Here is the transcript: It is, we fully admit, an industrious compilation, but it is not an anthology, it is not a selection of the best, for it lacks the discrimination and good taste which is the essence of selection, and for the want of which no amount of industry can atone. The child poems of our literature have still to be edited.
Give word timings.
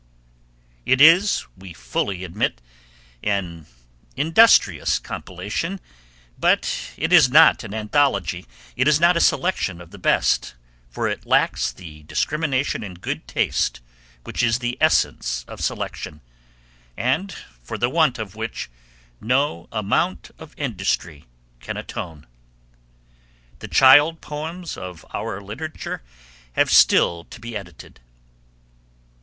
It 0.83 0.99
is, 0.99 1.45
we 1.55 1.73
fully 1.73 2.23
admit, 2.23 2.59
an 3.21 3.67
industrious 4.17 4.97
compilation, 4.97 5.79
but 6.39 6.89
it 6.97 7.13
is 7.13 7.29
not 7.29 7.63
an 7.63 7.75
anthology, 7.75 8.47
it 8.75 8.87
is 8.87 8.99
not 8.99 9.15
a 9.15 9.19
selection 9.21 9.79
of 9.79 9.91
the 9.91 9.99
best, 9.99 10.55
for 10.89 11.07
it 11.07 11.27
lacks 11.27 11.71
the 11.71 12.01
discrimination 12.01 12.81
and 12.83 12.99
good 12.99 13.27
taste 13.27 13.79
which 14.23 14.41
is 14.41 14.57
the 14.57 14.75
essence 14.81 15.45
of 15.47 15.61
selection, 15.61 16.21
and 16.97 17.33
for 17.61 17.77
the 17.77 17.87
want 17.87 18.17
of 18.17 18.33
which 18.33 18.71
no 19.19 19.67
amount 19.71 20.31
of 20.39 20.55
industry 20.57 21.25
can 21.59 21.77
atone. 21.77 22.25
The 23.59 23.67
child 23.67 24.19
poems 24.19 24.77
of 24.77 25.05
our 25.13 25.39
literature 25.41 26.01
have 26.53 26.71
still 26.71 27.23
to 27.25 27.39
be 27.39 27.55
edited. 27.55 27.99